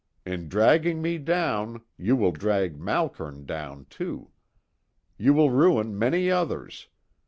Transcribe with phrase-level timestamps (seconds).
[0.25, 4.31] In dragging me down you will drag Malkern down, too.
[5.19, 6.87] You will ruin many others.